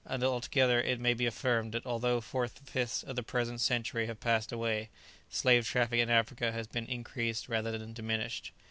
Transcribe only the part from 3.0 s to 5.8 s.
of the present century have passed away, slave